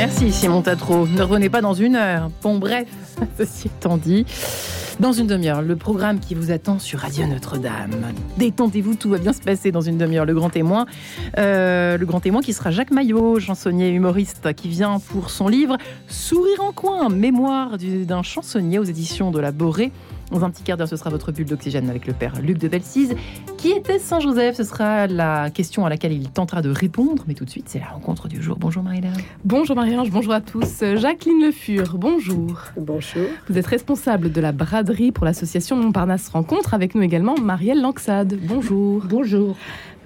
[0.00, 1.06] Merci Simon Tatro.
[1.06, 2.30] Ne revenez pas dans une heure.
[2.42, 2.88] Bon bref,
[3.38, 4.24] ceci étant dit,
[4.98, 8.14] dans une demi-heure, le programme qui vous attend sur Radio Notre-Dame.
[8.38, 10.24] Détendez-vous, tout va bien se passer dans une demi-heure.
[10.24, 10.86] Le grand témoin,
[11.36, 15.76] euh, le grand témoin qui sera Jacques Maillot, chansonnier humoriste, qui vient pour son livre
[16.08, 19.92] Sourire en coin, mémoire d'un chansonnier aux éditions de la Borée.
[20.30, 22.68] Dans un petit quart d'heure, ce sera votre bulle d'oxygène avec le père Luc de
[22.68, 23.16] Belsize.
[23.56, 27.24] Qui était Saint-Joseph Ce sera la question à laquelle il tentera de répondre.
[27.26, 28.56] Mais tout de suite, c'est la rencontre du jour.
[28.58, 29.12] Bonjour Marie-Laure.
[29.44, 30.84] Bonjour Marie-Ange, bonjour à tous.
[30.96, 32.62] Jacqueline Le Fur, bonjour.
[32.76, 33.26] Bonjour.
[33.48, 36.74] Vous êtes responsable de la braderie pour l'association Montparnasse Rencontre.
[36.74, 38.38] Avec nous également Marielle Lanxade.
[38.46, 39.02] Bonjour.
[39.08, 39.56] Bonjour.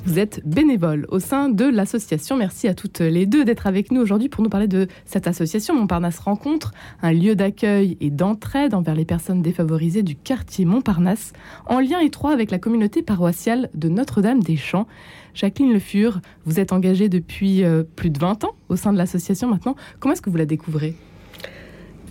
[0.06, 2.36] Vous êtes bénévole au sein de l'association.
[2.36, 5.74] Merci à toutes les deux d'être avec nous aujourd'hui pour nous parler de cette association
[5.74, 11.32] Montparnasse Rencontre, un lieu d'accueil et d'entraide envers les personnes défavorisées du quartier Montparnasse,
[11.64, 14.86] en lien étroit avec la communauté paroissiale de Notre-Dame-des-Champs.
[15.32, 18.98] Jacqueline Le Fur, vous êtes engagée depuis euh, plus de 20 ans au sein de
[18.98, 19.74] l'association maintenant.
[20.00, 20.96] Comment est-ce que vous la découvrez?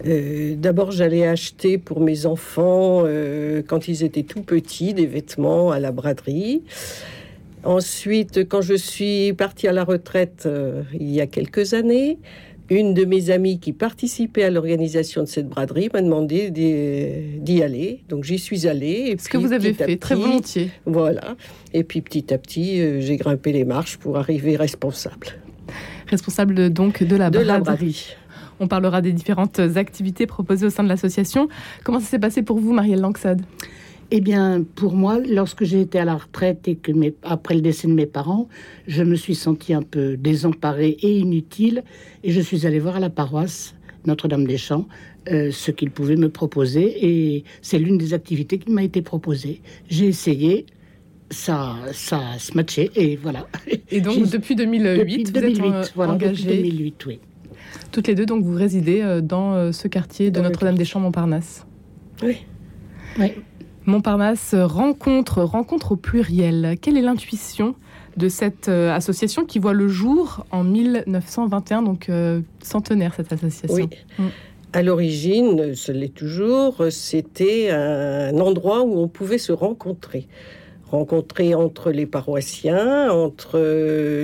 [0.07, 5.69] Euh, D'abord, j'allais acheter pour mes enfants, euh, quand ils étaient tout petits, des vêtements
[5.69, 6.63] à la braderie.
[7.63, 12.19] Ensuite, quand je suis partie à la retraite euh, il y a quelques années,
[12.69, 18.03] une de mes amies qui participait à l'organisation de cette braderie m'a demandé d'y aller.
[18.09, 19.15] Donc j'y suis allée.
[19.19, 20.71] Ce que vous avez fait, très volontiers.
[20.85, 21.35] Voilà.
[21.73, 25.27] Et puis petit à petit, euh, j'ai grimpé les marches pour arriver responsable.
[26.07, 27.43] Responsable donc de la braderie.
[27.43, 28.15] De la braderie.
[28.59, 31.47] On parlera des différentes activités proposées au sein de l'association.
[31.83, 33.41] Comment ça s'est passé pour vous, Marielle Langsade
[34.11, 36.91] eh bien, pour moi, lorsque j'ai été à la retraite et que
[37.23, 38.47] après le décès de mes parents,
[38.87, 41.83] je me suis sentie un peu désemparée et inutile,
[42.23, 44.87] et je suis allée voir à la paroisse Notre-Dame-des-Champs
[45.31, 49.61] euh, ce qu'ils pouvaient me proposer, et c'est l'une des activités qui m'a été proposée.
[49.89, 50.65] J'ai essayé,
[51.29, 53.47] ça, ça se matchait, et voilà.
[53.89, 56.43] Et donc, depuis 2008, depuis 2008, vous êtes voilà, engagées.
[56.43, 57.19] Depuis 2008, oui.
[57.91, 61.65] Toutes les deux, donc, vous résidez euh, dans euh, ce quartier de Notre-Dame-des-Champs, Montparnasse.
[62.21, 62.37] Oui.
[63.19, 63.31] Oui.
[63.85, 66.77] Montparnasse rencontre, rencontre au pluriel.
[66.81, 67.75] Quelle est l'intuition
[68.15, 73.89] de cette euh, association qui voit le jour en 1921, donc euh, centenaire cette association?
[74.19, 74.25] Oui.
[74.71, 80.27] À l'origine, ce l'est toujours, c'était un endroit où on pouvait se rencontrer.
[80.89, 83.59] Rencontrer entre les paroissiens, entre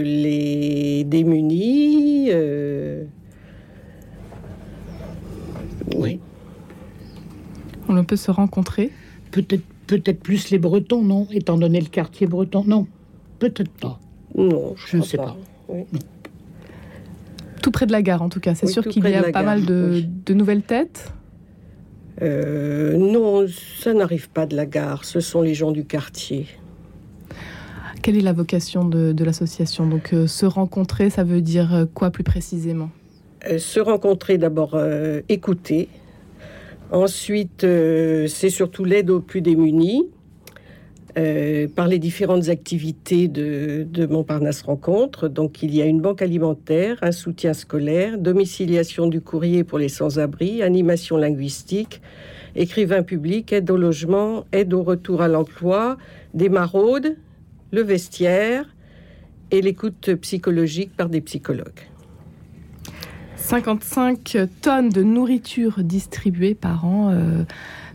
[0.04, 2.30] les démunis.
[2.32, 3.04] euh,
[5.96, 6.20] Oui.
[7.88, 8.92] On peut se rencontrer.
[9.32, 12.88] Peut-être peut-être plus les Bretons, non Étant donné le quartier breton, non.
[13.40, 14.00] Peut-être pas.
[14.36, 15.26] Non, je, Je ne sais pas.
[15.26, 15.38] pas.
[15.70, 15.86] Oui.
[17.62, 18.56] Tout près de la gare, en tout cas.
[18.56, 20.10] C'est Oui, sûr qu'il y a pas gare, mal de, oui.
[20.26, 21.12] de nouvelles têtes.
[22.22, 23.46] Euh, non,
[23.80, 25.06] ça n'arrive pas de la gare.
[25.06, 26.48] Ce sont les gens du quartier.
[28.02, 29.86] Quelle est la vocation de, de l'association?
[29.88, 32.90] Donc, euh, se rencontrer, ça veut dire euh, quoi plus précisément?
[33.50, 35.90] Euh, se rencontrer d'abord, euh, écouter.
[36.92, 40.08] Ensuite, euh, c'est surtout l'aide aux plus démunis
[41.18, 45.28] euh, par les différentes activités de, de Montparnasse Rencontre.
[45.28, 49.90] Donc, il y a une banque alimentaire, un soutien scolaire, domiciliation du courrier pour les
[49.90, 52.02] sans-abri, animation linguistique,
[52.56, 55.98] écrivain public, aide au logement, aide au retour à l'emploi,
[56.34, 57.18] des maraudes,
[57.72, 58.66] le vestiaire
[59.52, 61.89] et l'écoute psychologique par des psychologues.
[63.50, 67.44] 55 tonnes de nourriture distribuées par an, euh,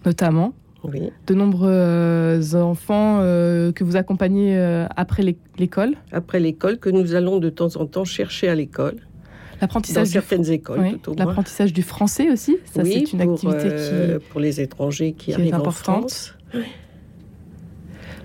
[0.05, 0.53] notamment.
[0.83, 1.11] Oui.
[1.29, 5.95] De nombreux euh, enfants euh, que vous accompagnez euh, après l'é- l'école.
[6.13, 10.13] après l'école que nous allons de temps en temps chercher à l'école, dans L'apprentissage du,
[10.15, 11.25] certaines écoles oui, tout au moins.
[11.27, 12.57] l'apprentissage du français aussi.
[12.75, 16.11] Ça, oui, c'est une pour, activité euh, pour les étrangers qui, qui est en importante.
[16.11, 16.35] France.
[16.51, 16.59] qui.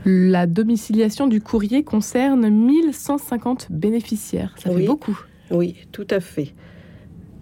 [0.06, 4.56] La domiciliation du courrier concerne 1150 bénéficiaires.
[4.58, 5.18] Ça fait beaucoup.
[5.52, 6.54] Oui, tout à fait.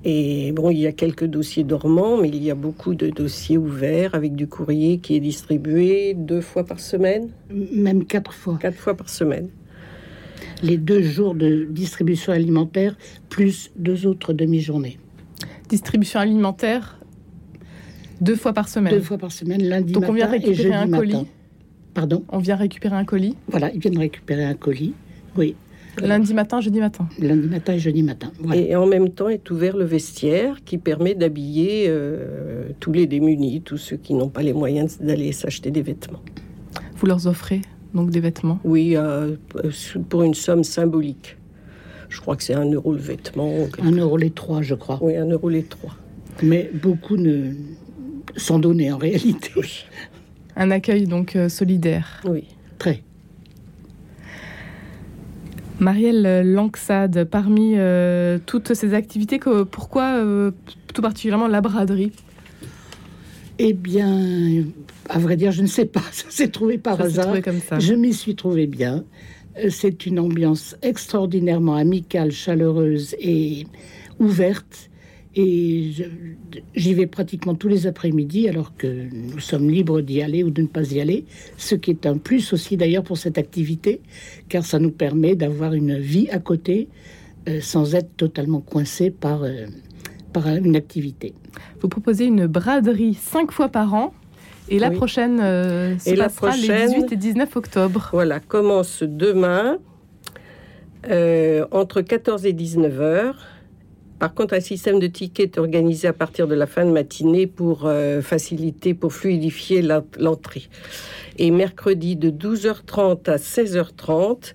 [0.06, 3.58] Et bon, il y a quelques dossiers dormants, mais il y a beaucoup de dossiers
[3.58, 8.58] ouverts avec du courrier qui est distribué deux fois par semaine, Même quatre fois.
[8.62, 9.50] quatre fois par semaine.
[10.64, 12.96] Les deux jours de distribution alimentaire,
[13.30, 14.98] plus deux autres demi-journées.
[15.68, 17.00] Distribution alimentaire
[18.22, 18.94] deux fois par semaine.
[18.94, 20.98] Deux fois par semaine, lundi Donc on vient matin et récupérer jeudi un matin.
[20.98, 21.28] colis.
[21.94, 22.24] Pardon?
[22.30, 23.36] On vient récupérer un colis?
[23.50, 24.94] Voilà, ils viennent récupérer un colis.
[25.36, 25.56] Oui,
[26.02, 27.08] lundi matin, jeudi matin.
[27.20, 28.32] lundi matin et jeudi matin.
[28.40, 28.62] Voilà.
[28.62, 33.62] Et en même temps est ouvert le vestiaire qui permet d'habiller euh, tous les démunis,
[33.62, 36.22] tous ceux qui n'ont pas les moyens d'aller s'acheter des vêtements.
[36.98, 37.62] Vous leur offrez
[37.94, 38.60] donc des vêtements?
[38.64, 39.36] Oui, euh,
[40.10, 41.38] pour une somme symbolique.
[42.10, 43.54] Je crois que c'est un euro le vêtement.
[43.82, 45.00] Un euro les trois, je crois.
[45.02, 45.96] Oui, un euro les trois.
[46.42, 47.54] Mais beaucoup ne
[48.36, 49.52] sont donnés en réalité.
[50.56, 52.22] Un accueil donc euh, solidaire.
[52.26, 52.46] Oui.
[52.78, 53.04] Très.
[55.80, 60.52] Marielle Lanxade, parmi euh, toutes ces activités, que, pourquoi euh,
[60.94, 62.12] tout particulièrement la braderie?
[63.60, 64.64] Eh bien,
[65.10, 66.02] à vrai dire, je ne sais pas.
[66.12, 67.26] Ça s'est trouvé par Ça hasard.
[67.26, 67.80] trouvé comme ça.
[67.80, 69.04] Je m'y suis trouvée bien.
[69.64, 73.66] Euh, C'est une ambiance extraordinairement amicale, chaleureuse et
[74.20, 74.90] ouverte.
[75.40, 75.92] Et
[76.76, 80.64] j'y vais pratiquement tous les après-midi, alors que nous sommes libres d'y aller ou de
[80.64, 81.26] ne pas y aller.
[81.58, 84.02] Ce qui est un plus aussi d'ailleurs pour cette activité,
[84.50, 86.88] car ça nous permet d'avoir une vie à côté
[87.48, 89.68] euh, sans être totalement coincé par, euh,
[90.34, 91.36] par une activité.
[91.82, 94.14] Vous proposez une braderie cinq fois par an.
[94.70, 94.96] Et la Oui.
[94.96, 98.10] prochaine euh, se Et la passera prochaine- les 18 et 19 octobre.
[98.12, 99.78] Voilà, commence demain
[101.10, 103.46] euh, entre 14 et 19 heures.
[104.20, 107.46] Par contre, un système de tickets est organisé à partir de la fin de matinée
[107.48, 109.84] pour euh, faciliter, pour fluidifier
[110.20, 110.64] l'entrée.
[111.38, 114.54] Et mercredi de 12h30 à 16h30.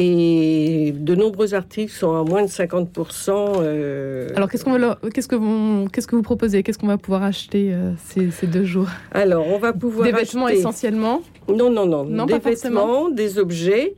[0.00, 3.30] Et de nombreux articles sont à moins de 50%.
[3.60, 6.62] euh, Alors, qu'est-ce qu'on va qu'est-ce que vous, qu'est-ce que vous proposez?
[6.62, 8.86] Qu'est-ce qu'on va pouvoir acheter euh, ces, ces deux jours?
[9.10, 11.20] Alors, on va pouvoir Des vêtements acheter- essentiellement?
[11.48, 12.04] Non, non, non.
[12.04, 12.86] Non, des forcément.
[12.86, 13.96] vêtements, des objets,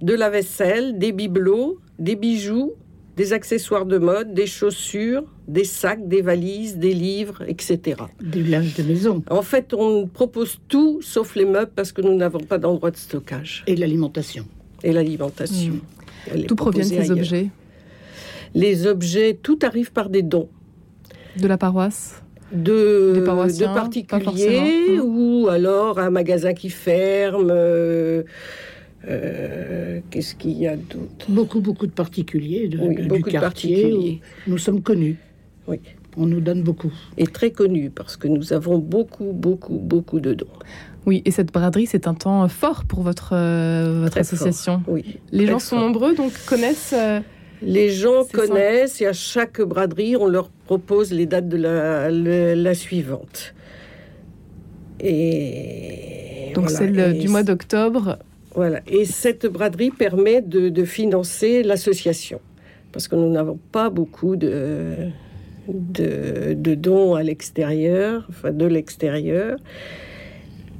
[0.00, 2.74] de la vaisselle, des bibelots, des bijoux,
[3.16, 7.96] des accessoires de mode, des chaussures, des sacs, des valises, des livres, etc.
[8.20, 12.14] Du linge de maison En fait, on propose tout sauf les meubles parce que nous
[12.14, 14.44] n'avons pas d'endroit de stockage et l'alimentation.
[14.84, 15.74] et l'alimentation.
[16.34, 17.18] Est D'où proviennent proposée ces ailleurs.
[17.18, 17.48] objets
[18.54, 20.48] Les objets, tout arrive par des dons.
[21.38, 22.22] De la paroisse
[22.52, 23.20] de, de
[23.74, 25.04] particuliers forcément.
[25.04, 27.48] ou alors un magasin qui ferme.
[27.50, 28.22] euh,
[29.08, 31.26] euh, Qu'est-ce qu'il y a d'autre?
[31.28, 34.20] Beaucoup, beaucoup de particuliers de, Oui, de- du beaucoup quartier.
[34.46, 35.16] nous sommes connus.
[35.68, 35.78] Oui.
[36.16, 36.92] On nous donne beaucoup.
[37.18, 40.46] Et très connu parce que nous avons beaucoup, beaucoup, beaucoup de dons.
[41.04, 44.82] Oui, et cette braderie, c'est un temps fort pour votre, euh, votre Très association.
[44.88, 45.18] Oui.
[45.30, 45.86] Les gens sont fort.
[45.86, 46.94] nombreux, donc connaissent.
[46.96, 47.20] euh,
[47.62, 52.74] Les gens connaissent et à chaque braderie, on leur propose les dates de la, la
[52.74, 53.54] suivante.
[55.00, 56.78] Et donc voilà.
[56.78, 58.18] celle Et du mois d'octobre.
[58.56, 58.80] Voilà.
[58.88, 62.40] Et cette braderie permet de, de financer l'association.
[62.90, 65.10] Parce que nous n'avons pas beaucoup de,
[65.68, 69.58] de, de dons à l'extérieur, enfin de l'extérieur.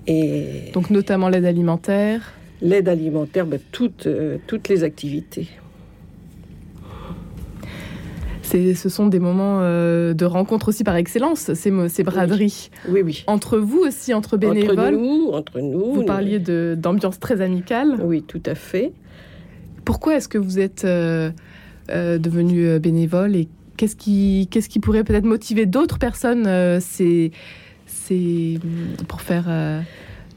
[0.07, 2.33] Et Donc notamment l'aide alimentaire.
[2.63, 5.49] l'aide alimentaire, ben, toutes, euh, toutes les activités.
[8.47, 12.71] C'est, ce sont des moments euh, de rencontre aussi par excellence, ces, ces braderies.
[12.89, 13.25] Oui, oui.
[13.27, 14.79] Entre vous aussi, entre bénévoles.
[14.79, 15.95] Entre nous, entre nous.
[15.95, 17.97] vous parliez d'ambiance très amicale.
[18.03, 18.93] Oui, tout à fait.
[19.85, 21.31] Pourquoi est-ce que vous êtes euh,
[21.91, 26.49] euh, devenu bénévole et qu'est-ce qui, qu'est-ce qui pourrait peut-être motiver d'autres personnes
[26.81, 27.33] c'est,
[27.87, 28.61] c'est,
[29.09, 29.47] pour faire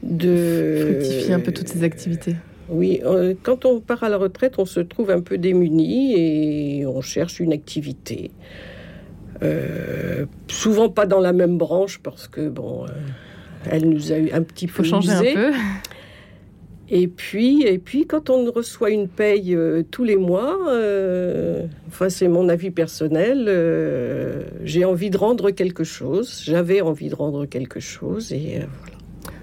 [0.02, 0.78] De...
[0.80, 2.34] fructifier un peu toutes ces activités?
[2.70, 6.86] Oui, euh, quand on part à la retraite, on se trouve un peu démuni et
[6.86, 8.30] on cherche une activité.
[9.42, 12.88] Euh, souvent pas dans la même branche parce que bon, euh,
[13.70, 15.52] elle nous a eu un petit peu changer un peu.
[16.92, 20.58] Et puis, et puis, quand on reçoit une paye euh, tous les mois,
[21.88, 23.48] enfin c'est mon avis personnel,
[24.64, 26.42] j'ai envie de rendre quelque chose.
[26.44, 28.89] J'avais envie de rendre quelque chose et voilà.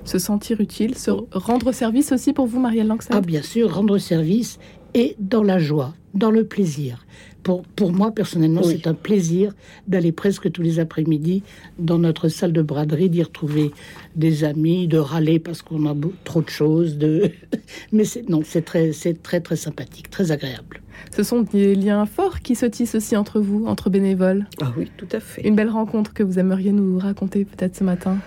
[0.08, 3.98] Se sentir utile, se rendre service aussi pour vous, Marielle Langsat Ah, bien sûr, rendre
[3.98, 4.58] service
[4.94, 7.06] et dans la joie, dans le plaisir.
[7.44, 8.74] Pour, pour moi, personnellement, Oui.
[8.82, 9.54] c'est un plaisir
[9.88, 11.44] d'aller presque tous les après-midi
[11.78, 13.72] dans notre salle de braderie, d'y retrouver
[14.16, 16.98] des amis, de râler parce qu'on a trop de choses.
[16.98, 17.30] De...
[17.92, 20.82] Mais c'est, non, c'est très, c'est très, très sympathique, très agréable.
[21.16, 24.48] Ce sont des liens forts qui se tissent aussi entre vous, entre bénévoles.
[24.62, 25.48] Ah oui, tout à fait.
[25.48, 28.18] Une belle rencontre que vous aimeriez nous raconter peut-être ce matin,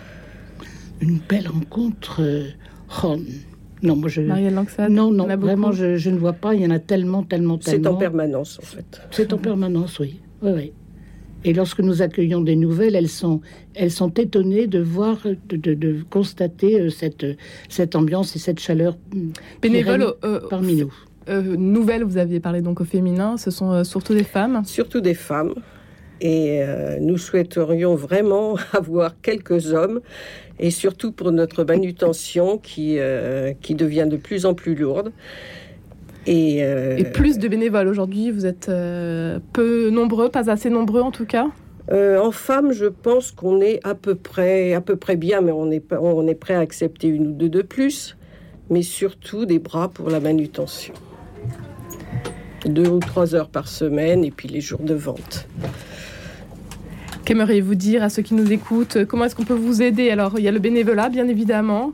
[1.00, 2.20] Une belle rencontre.
[2.22, 2.48] euh,
[3.04, 3.16] oh,
[3.82, 4.20] non, moi je.
[4.88, 6.54] Non, non, vraiment, je, je ne vois pas.
[6.54, 7.98] Il y en a tellement, tellement, C'est en tellement.
[7.98, 9.00] permanence en fait.
[9.10, 10.20] C'est en permanence, oui.
[10.42, 10.72] oui, oui.
[11.42, 13.40] Et lorsque nous accueillons des nouvelles, elles sont,
[13.74, 15.16] elles sont étonnées de voir,
[15.48, 17.24] de, de- de constater euh, cette,
[17.70, 19.30] cette ambiance et cette chaleur mm,
[19.72, 20.92] règne euh, parmi nous.
[21.30, 24.60] euh, nouvelles, vous aviez parlé donc au féminin, ce sont surtout des femmes.
[24.66, 25.54] surtout des femmes.
[26.20, 30.00] Et euh, nous souhaiterions vraiment avoir quelques hommes,
[30.60, 35.10] et surtout pour notre manutention qui, euh, qui devient de plus en plus lourde.
[36.26, 41.00] Et, euh, Et plus de bénévoles aujourd'hui, vous êtes euh, peu nombreux, pas assez nombreux
[41.00, 41.48] en tout cas.
[41.90, 45.50] euh, en femmes, je pense qu'on est à peu près, à peu près bien, mais
[45.50, 48.16] on est, on est prêt à accepter une ou deux de plus,
[48.68, 50.92] mais surtout des bras pour la manutention.
[52.66, 55.48] Deux ou trois heures par semaine, et puis les jours de vente.
[57.30, 59.04] Qu'aimeriez-vous dire à ceux qui nous écoutent?
[59.04, 60.10] Comment est-ce qu'on peut vous aider?
[60.10, 61.92] Alors, il y a le bénévolat, bien évidemment.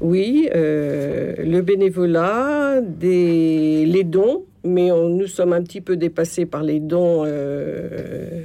[0.00, 6.46] Oui, euh, le bénévolat, des, les dons, mais on, nous sommes un petit peu dépassés
[6.46, 7.24] par les dons.
[7.26, 8.44] euh,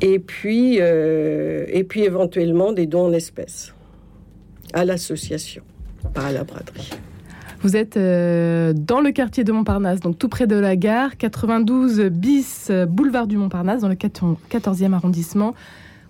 [0.00, 3.72] et, puis, euh, et puis éventuellement des dons en espèces
[4.72, 5.62] à l'association,
[6.12, 6.90] pas à la braderie.
[7.60, 12.02] Vous êtes euh, dans le quartier de Montparnasse, donc tout près de la gare, 92
[12.04, 15.54] bis euh, boulevard du Montparnasse, dans le 14e arrondissement.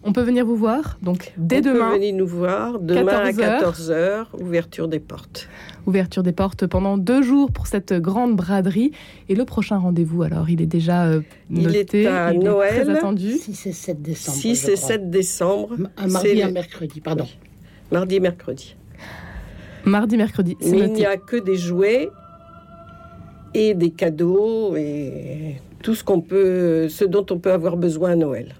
[0.04, 3.32] On peut venir vous voir, donc dès on demain, peut venir nous voir demain à
[3.32, 5.48] 14 14h, ouverture des portes.
[5.86, 8.92] ouverture des portes pendant deux jours pour cette grande braderie.
[9.28, 12.74] Et le prochain rendez-vous, alors, il est déjà euh, Il noté, est à il Noël.
[12.76, 13.32] est très attendu.
[13.32, 14.38] 6 et 7 décembre.
[14.38, 14.88] 6 je et crois.
[14.88, 17.26] 7 décembre, Un mardi c'est et un mercredi, pardon.
[17.90, 18.76] mardi et mercredi.
[19.84, 22.10] Mardi, mercredi, Mais il n'y a que des jouets
[23.54, 28.16] et des cadeaux et tout ce qu'on peut, ce dont on peut avoir besoin à
[28.16, 28.54] Noël.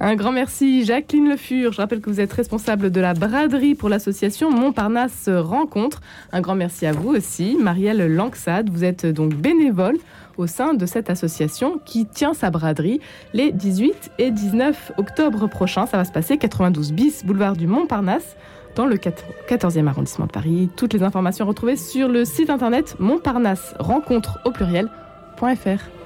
[0.00, 1.72] Un grand merci, Jacqueline Le Fur.
[1.72, 6.02] Je rappelle que vous êtes responsable de la braderie pour l'association Montparnasse Rencontre.
[6.32, 8.70] Un grand merci à vous aussi, Marielle Langsade.
[8.70, 9.96] Vous êtes donc bénévole
[10.36, 13.00] au sein de cette association qui tient sa braderie
[13.34, 15.86] les 18 et 19 octobre prochains.
[15.86, 18.36] Ça va se passer 92 bis, boulevard du Montparnasse,
[18.74, 20.70] dans le 14e arrondissement de Paris.
[20.76, 25.97] Toutes les informations retrouvées sur le site internet montparnasse rencontre au pluriel.fr.